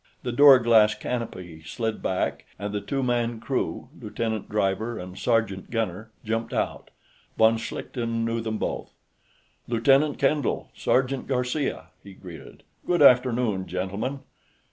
The 0.23 0.31
duraglass 0.33 0.95
canopy 0.95 1.61
slid 1.63 2.01
back, 2.01 2.45
and 2.57 2.73
the 2.73 2.81
two 2.81 3.03
man 3.03 3.39
crew 3.39 3.89
lieutenant 4.01 4.49
driver 4.49 4.97
and 4.97 5.15
sergeant 5.15 5.69
gunner 5.69 6.09
jumped 6.25 6.53
out. 6.55 6.89
Von 7.37 7.55
Schlichten 7.59 8.25
knew 8.25 8.41
them 8.41 8.57
both. 8.57 8.95
"Lieutenant 9.67 10.17
Kendall; 10.17 10.71
Sergeant 10.73 11.27
Garcia," 11.27 11.89
he 12.03 12.13
greeted. 12.15 12.63
"Good 12.87 13.03
afternoon, 13.03 13.67
gentlemen." 13.67 14.21